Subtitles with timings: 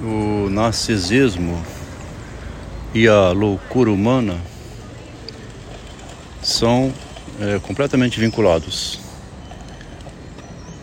[0.00, 1.62] o narcisismo
[2.94, 4.36] e a loucura humana
[6.42, 6.92] são
[7.40, 9.00] é, completamente vinculados.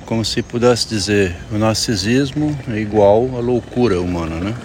[0.05, 4.55] Como se pudesse dizer, o narcisismo é igual à loucura humana, né?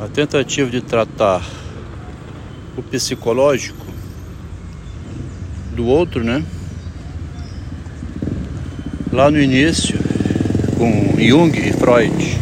[0.00, 1.44] A tentativa de tratar
[2.76, 3.86] o psicológico
[5.74, 6.44] do outro, né?
[9.12, 10.07] Lá no início,
[10.78, 12.38] com Jung e Freud,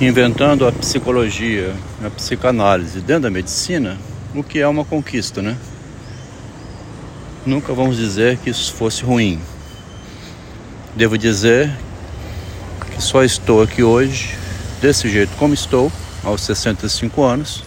[0.00, 3.98] inventando a psicologia, a psicanálise dentro da medicina,
[4.34, 5.58] o que é uma conquista, né?
[7.44, 9.38] Nunca vamos dizer que isso fosse ruim.
[10.94, 11.70] Devo dizer
[12.94, 14.34] que só estou aqui hoje
[14.80, 15.92] desse jeito como estou,
[16.24, 17.62] aos 65 anos,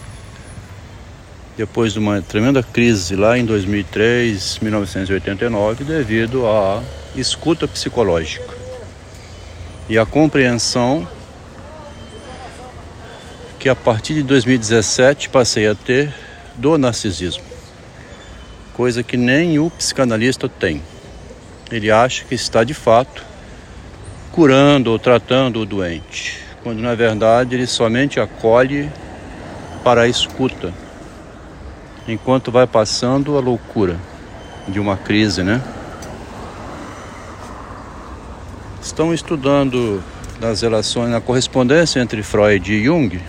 [1.56, 6.82] depois de uma tremenda crise lá em 2003, 1989, devido à
[7.14, 8.59] escuta psicológica
[9.90, 11.06] e a compreensão
[13.58, 16.14] que a partir de 2017 passei a ter
[16.54, 17.42] do narcisismo,
[18.72, 20.80] coisa que nem o psicanalista tem.
[21.72, 23.26] Ele acha que está de fato
[24.30, 28.88] curando ou tratando o doente, quando na verdade ele somente acolhe
[29.82, 30.72] para a escuta,
[32.06, 33.98] enquanto vai passando a loucura
[34.68, 35.60] de uma crise, né?
[38.90, 40.02] Estão estudando
[40.42, 43.20] as relações, a correspondência entre Freud e Jung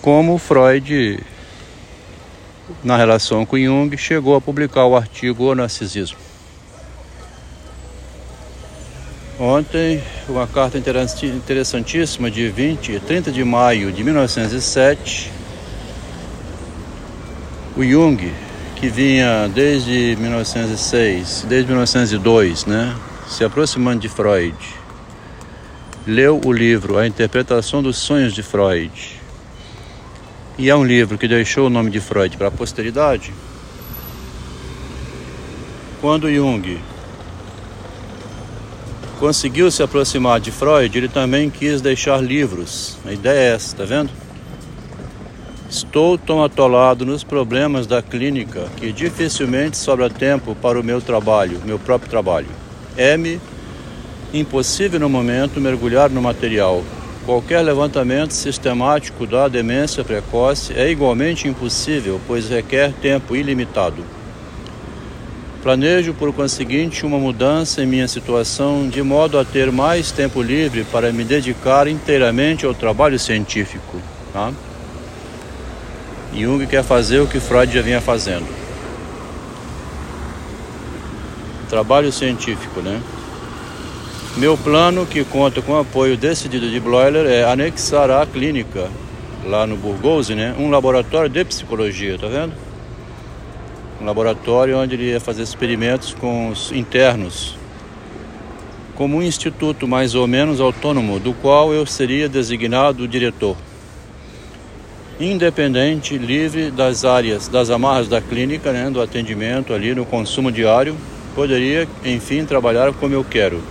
[0.00, 1.22] como Freud,
[2.82, 6.16] na relação com Jung, chegou a publicar o artigo O Narcisismo.
[9.38, 15.30] Ontem, uma carta interessantíssima de 20, 30 de maio de 1907,
[17.76, 18.32] o Jung,
[18.74, 22.96] que vinha desde 1906, desde 1902, né,
[23.28, 24.56] se aproximando de Freud,
[26.06, 29.20] leu o livro A Interpretação dos Sonhos de Freud
[30.56, 33.32] e é um livro que deixou o nome de Freud para a posteridade,
[36.00, 36.80] quando Jung
[39.20, 42.96] conseguiu se aproximar de Freud, ele também quis deixar livros.
[43.04, 44.10] A ideia é essa, tá vendo?
[45.68, 51.60] Estou tão atolado nos problemas da clínica que dificilmente sobra tempo para o meu trabalho,
[51.66, 52.67] meu próprio trabalho.
[52.98, 53.40] É-me
[54.34, 56.84] impossível no momento mergulhar no material,
[57.28, 64.02] Qualquer levantamento sistemático da demência precoce é igualmente impossível, pois requer tempo ilimitado.
[65.62, 70.84] Planejo, por conseguinte, uma mudança em minha situação de modo a ter mais tempo livre
[70.84, 74.00] para me dedicar inteiramente ao trabalho científico.
[74.32, 74.50] Tá?
[76.34, 78.46] Jung quer fazer o que Freud já vinha fazendo.
[81.68, 83.00] Trabalho científico, né?
[84.36, 88.88] Meu plano, que conta com o apoio decidido de Bloiler, é anexar à clínica,
[89.44, 92.52] lá no Burgose, né, um laboratório de psicologia, tá vendo?
[94.00, 97.56] Um laboratório onde ele ia fazer experimentos com os internos,
[98.94, 103.56] como um instituto mais ou menos autônomo, do qual eu seria designado diretor.
[105.18, 110.96] Independente, livre das áreas, das amarras da clínica, né, do atendimento ali, no consumo diário,
[111.38, 113.62] poderia, enfim, trabalhar como eu quero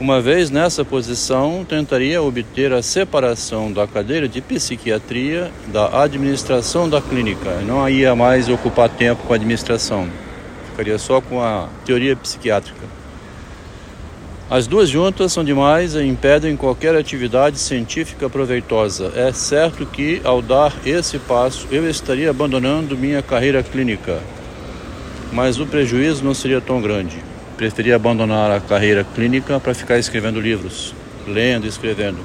[0.00, 7.00] uma vez nessa posição, tentaria obter a separação da cadeira de psiquiatria da administração da
[7.00, 7.60] clínica.
[7.60, 10.08] Não ia mais ocupar tempo com a administração,
[10.70, 12.84] ficaria só com a teoria psiquiátrica.
[14.50, 19.12] As duas juntas são demais e impedem qualquer atividade científica proveitosa.
[19.14, 24.20] É certo que, ao dar esse passo, eu estaria abandonando minha carreira clínica,
[25.34, 27.18] mas o prejuízo não seria tão grande
[27.54, 30.94] preferi abandonar a carreira clínica para ficar escrevendo livros,
[31.26, 32.18] lendo e escrevendo.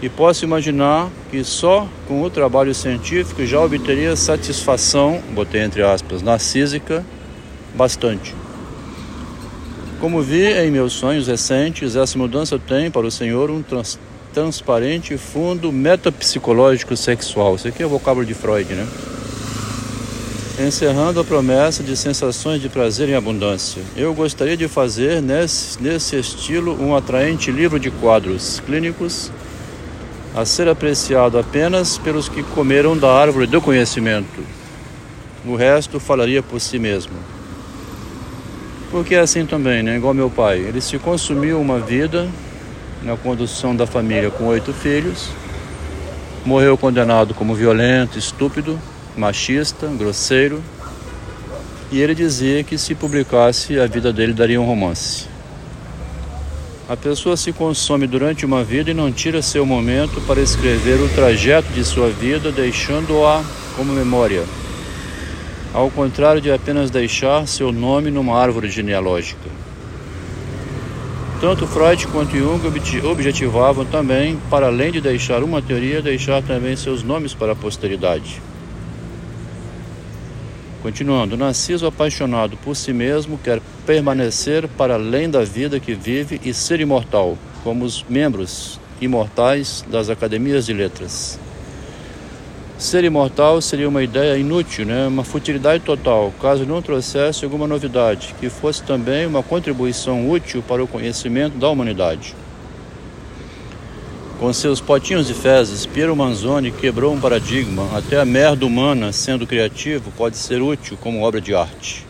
[0.00, 6.22] E posso imaginar que só com o trabalho científico já obteria satisfação, botei entre aspas,
[6.22, 7.04] narcísica,
[7.74, 8.34] bastante.
[10.00, 13.98] Como vi em meus sonhos recentes, essa mudança tem para o Senhor um trans
[14.32, 17.56] transparente fundo metapsicológico sexual.
[17.56, 18.86] Isso aqui é o vocábulo de Freud, né?
[20.58, 23.80] Encerrando a promessa de sensações de prazer em abundância.
[23.96, 29.30] Eu gostaria de fazer nesse, nesse estilo um atraente livro de quadros clínicos
[30.34, 34.42] a ser apreciado apenas pelos que comeram da árvore do conhecimento.
[35.46, 37.14] O resto falaria por si mesmo.
[38.90, 39.96] Porque é assim também, né?
[39.96, 40.58] Igual meu pai.
[40.58, 42.28] Ele se consumiu uma vida
[43.02, 45.28] na condução da família com oito filhos,
[46.44, 48.78] morreu condenado como violento, estúpido,
[49.18, 50.62] machista, grosseiro,
[51.90, 55.26] e ele dizia que se publicasse a vida dele daria um romance.
[56.88, 61.08] A pessoa se consome durante uma vida e não tira seu momento para escrever o
[61.08, 63.44] trajeto de sua vida, deixando-a
[63.76, 64.44] como memória,
[65.74, 69.48] ao contrário de apenas deixar seu nome numa árvore genealógica.
[71.40, 72.60] Tanto Freud quanto Jung
[73.04, 78.42] objetivavam também, para além de deixar uma teoria, deixar também seus nomes para a posteridade.
[80.82, 86.54] Continuando, Narciso, apaixonado por si mesmo, quer permanecer para além da vida que vive e
[86.54, 91.38] ser imortal, como os membros imortais das academias de letras.
[92.78, 95.08] Ser imortal seria uma ideia inútil, né?
[95.08, 100.82] uma futilidade total, caso não trouxesse alguma novidade, que fosse também uma contribuição útil para
[100.82, 102.36] o conhecimento da humanidade.
[104.38, 107.88] Com seus potinhos de fezes, Piero Manzoni quebrou um paradigma.
[107.92, 112.06] Até a merda humana, sendo criativo, pode ser útil como obra de arte.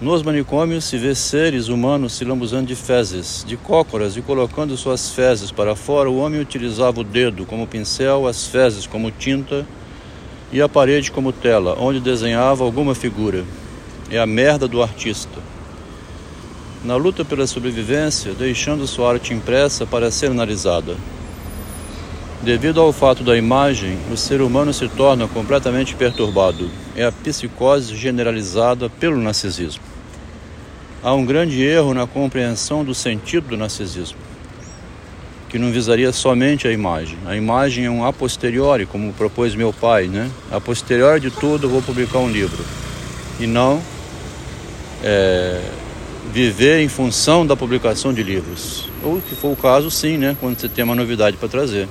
[0.00, 5.08] Nos manicômios se vê seres humanos se lambuzando de fezes, de cócoras e colocando suas
[5.08, 6.10] fezes para fora.
[6.10, 9.64] O homem utilizava o dedo como pincel, as fezes como tinta
[10.50, 13.44] e a parede como tela, onde desenhava alguma figura.
[14.10, 15.55] É a merda do artista
[16.86, 20.94] na luta pela sobrevivência, deixando sua arte impressa para ser analisada.
[22.42, 26.70] Devido ao fato da imagem, o ser humano se torna completamente perturbado.
[26.94, 29.82] É a psicose generalizada pelo narcisismo.
[31.02, 34.18] Há um grande erro na compreensão do sentido do narcisismo,
[35.48, 37.18] que não visaria somente a imagem.
[37.26, 40.30] A imagem é um a posteriori, como propôs meu pai, né?
[40.52, 42.64] A posteriori de tudo, eu vou publicar um livro.
[43.40, 43.82] E não
[45.02, 45.60] é,
[46.32, 48.88] viver em função da publicação de livros.
[49.02, 50.36] Ou que for o caso, sim, né?
[50.40, 51.88] Quando você tem uma novidade para trazer.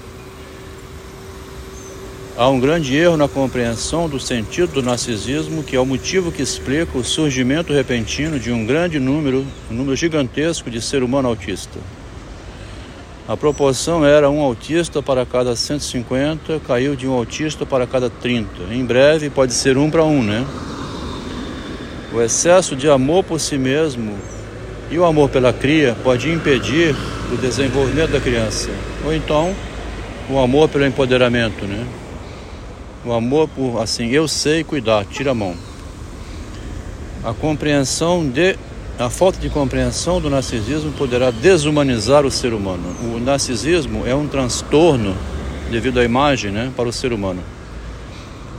[2.38, 6.42] Há um grande erro na compreensão do sentido do narcisismo, que é o motivo que
[6.42, 11.80] explica o surgimento repentino de um grande número, um número gigantesco de ser humano autista.
[13.26, 18.72] A proporção era um autista para cada 150, caiu de um autista para cada 30.
[18.72, 20.46] Em breve pode ser um para um, né?
[22.16, 24.16] O excesso de amor por si mesmo
[24.90, 26.96] e o amor pela cria pode impedir
[27.30, 28.70] o desenvolvimento da criança.
[29.04, 29.54] Ou então,
[30.30, 31.86] o amor pelo empoderamento, né?
[33.04, 35.56] O amor por, assim, eu sei cuidar, tira a mão.
[37.22, 38.58] A compreensão de
[38.98, 42.96] a falta de compreensão do narcisismo poderá desumanizar o ser humano.
[43.14, 45.14] O narcisismo é um transtorno
[45.70, 47.44] devido à imagem, né, para o ser humano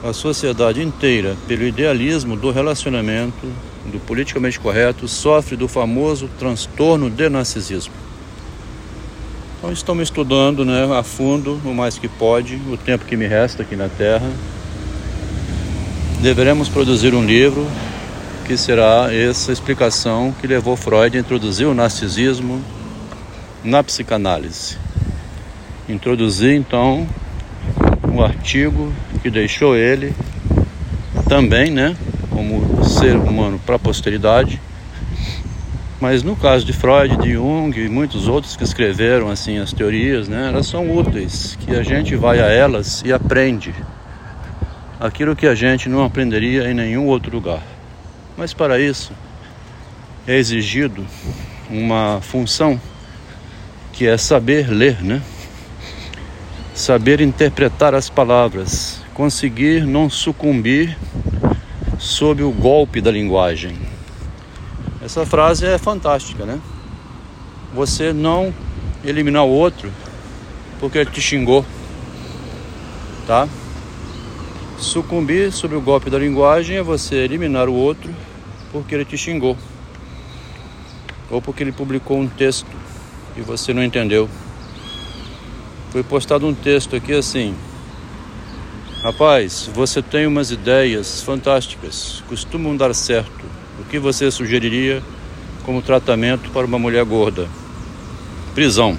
[0.08, 3.46] a sociedade inteira, pelo idealismo do relacionamento,
[3.86, 7.92] do politicamente correto, sofre do famoso transtorno de narcisismo.
[9.58, 13.62] Então estamos estudando né, a fundo, o mais que pode, o tempo que me resta
[13.62, 14.30] aqui na Terra.
[16.20, 17.66] Deveremos produzir um livro
[18.46, 22.62] que será essa explicação que levou Freud a introduzir o narcisismo
[23.64, 24.78] na psicanálise.
[25.88, 27.08] Introduzir então
[28.16, 28.92] um artigo
[29.22, 30.14] que deixou ele
[31.28, 31.94] também, né,
[32.30, 34.58] como ser humano para a posteridade.
[36.00, 40.28] Mas no caso de Freud, de Jung e muitos outros que escreveram assim as teorias,
[40.28, 43.74] né, elas são úteis, que a gente vai a elas e aprende
[44.98, 47.62] aquilo que a gente não aprenderia em nenhum outro lugar.
[48.34, 49.12] Mas para isso
[50.26, 51.04] é exigido
[51.68, 52.80] uma função
[53.92, 55.20] que é saber ler, né?
[56.76, 60.94] Saber interpretar as palavras, conseguir não sucumbir
[61.98, 63.78] sob o golpe da linguagem.
[65.02, 66.60] Essa frase é fantástica, né?
[67.72, 68.54] Você não
[69.02, 69.90] eliminar o outro
[70.78, 71.64] porque ele te xingou,
[73.26, 73.48] tá?
[74.78, 78.14] Sucumbir sob o golpe da linguagem é você eliminar o outro
[78.70, 79.56] porque ele te xingou
[81.30, 82.68] ou porque ele publicou um texto
[83.34, 84.28] e você não entendeu.
[85.90, 87.54] Foi postado um texto aqui assim:
[89.02, 93.44] Rapaz, você tem umas ideias fantásticas, costumam dar certo.
[93.78, 95.02] O que você sugeriria
[95.64, 97.48] como tratamento para uma mulher gorda?
[98.52, 98.98] Prisão.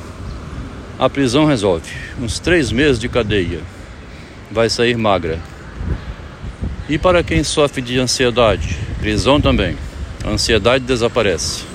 [0.98, 1.91] A prisão resolve.
[2.22, 3.60] Uns três meses de cadeia.
[4.50, 5.39] Vai sair magra.
[6.88, 8.77] E para quem sofre de ansiedade?
[9.00, 9.75] Prisão também.
[10.24, 11.66] A ansiedade desaparece.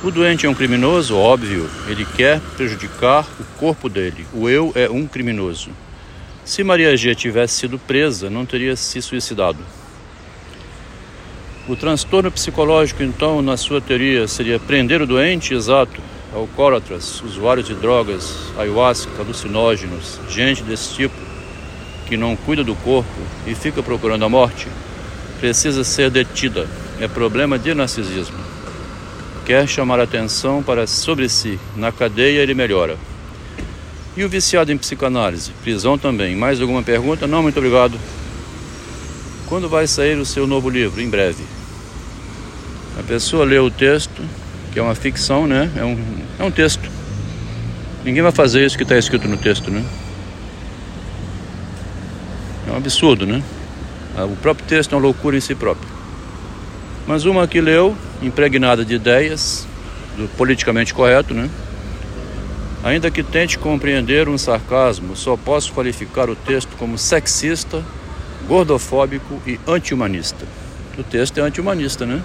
[0.00, 4.24] O doente é um criminoso, óbvio, ele quer prejudicar o corpo dele.
[4.32, 5.70] O eu é um criminoso.
[6.44, 9.58] Se Maria G tivesse sido presa, não teria se suicidado.
[11.66, 16.00] O transtorno psicológico, então, na sua teoria, seria prender o doente, exato,
[16.32, 21.16] alcoólatras, usuários de drogas, ayahuasca, alucinógenos, gente desse tipo,
[22.06, 24.68] que não cuida do corpo e fica procurando a morte,
[25.40, 26.68] precisa ser detida.
[27.00, 28.57] É problema de narcisismo.
[29.48, 31.58] Quer chamar atenção para sobre si.
[31.74, 32.98] Na cadeia ele melhora.
[34.14, 35.52] E o viciado em psicanálise?
[35.62, 36.36] Prisão também.
[36.36, 37.26] Mais alguma pergunta?
[37.26, 37.98] Não, muito obrigado.
[39.48, 41.00] Quando vai sair o seu novo livro?
[41.00, 41.42] Em breve.
[42.98, 44.22] A pessoa lê o texto,
[44.70, 45.72] que é uma ficção, né?
[45.76, 45.96] É um,
[46.40, 46.86] é um texto.
[48.04, 49.82] Ninguém vai fazer isso que está escrito no texto, né?
[52.68, 53.42] É um absurdo, né?
[54.14, 55.88] Ah, o próprio texto é uma loucura em si próprio.
[57.06, 59.66] Mas uma que leu, impregnada de ideias,
[60.16, 61.48] do politicamente correto, né?
[62.82, 67.84] Ainda que tente compreender um sarcasmo, só posso qualificar o texto como sexista,
[68.46, 70.46] gordofóbico e anti-humanista.
[70.96, 72.22] O texto é anti-humanista, né?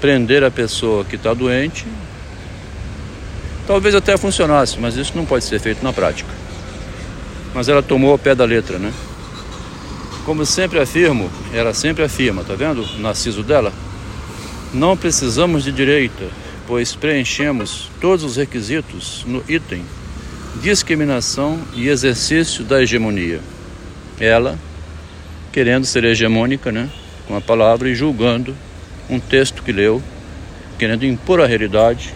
[0.00, 1.86] Prender a pessoa que está doente,
[3.66, 6.30] talvez até funcionasse, mas isso não pode ser feito na prática.
[7.54, 8.92] Mas ela tomou ao pé da letra, né?
[10.24, 13.72] Como sempre afirmo, ela sempre afirma, tá vendo o narciso dela?
[14.72, 16.28] Não precisamos de direita,
[16.66, 19.84] pois preenchemos todos os requisitos no item
[20.60, 23.40] discriminação e exercício da hegemonia.
[24.20, 24.58] Ela,
[25.50, 26.88] querendo ser hegemônica, né,
[27.26, 28.54] com a palavra e julgando
[29.08, 30.02] um texto que leu,
[30.78, 32.14] querendo impor a realidade,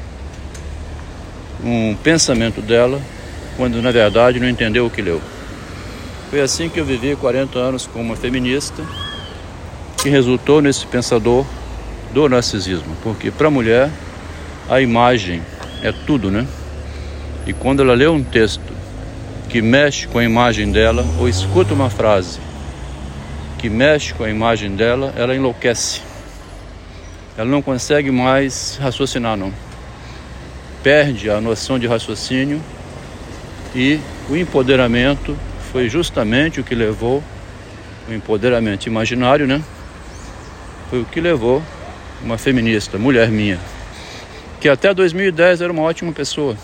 [1.64, 3.00] um pensamento dela,
[3.56, 5.20] quando na verdade não entendeu o que leu.
[6.30, 8.82] Foi assim que eu vivi 40 anos como uma feminista,
[10.02, 11.46] que resultou nesse pensador
[12.16, 13.90] do narcisismo, porque para a mulher
[14.70, 15.42] a imagem
[15.82, 16.46] é tudo, né?
[17.46, 18.72] E quando ela lê um texto
[19.50, 22.40] que mexe com a imagem dela, ou escuta uma frase
[23.58, 26.00] que mexe com a imagem dela, ela enlouquece.
[27.36, 29.52] Ela não consegue mais raciocinar, não.
[30.82, 32.62] Perde a noção de raciocínio
[33.74, 35.36] e o empoderamento
[35.70, 37.22] foi justamente o que levou
[38.08, 39.62] o empoderamento imaginário, né?
[40.88, 41.62] Foi o que levou
[42.22, 43.58] uma feminista, mulher minha,
[44.60, 46.56] que até 2010 era uma ótima pessoa.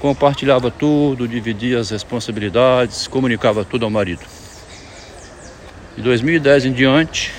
[0.00, 4.22] Compartilhava tudo, dividia as responsabilidades, comunicava tudo ao marido.
[5.96, 7.32] De 2010 em diante,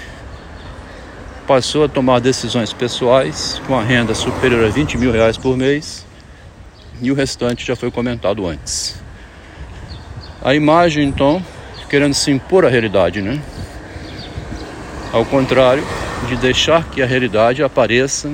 [1.48, 6.06] passou a tomar decisões pessoais com a renda superior a 20 mil reais por mês
[7.02, 9.02] e o restante já foi comentado antes.
[10.44, 11.44] A imagem, então,
[11.90, 13.42] querendo se impor à realidade, né?
[15.12, 15.84] Ao contrário
[16.28, 18.32] de deixar que a realidade apareça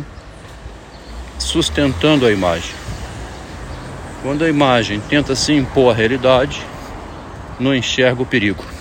[1.38, 2.74] sustentando a imagem.
[4.22, 6.62] Quando a imagem tenta se impor à realidade,
[7.60, 8.75] não enxerga o perigo.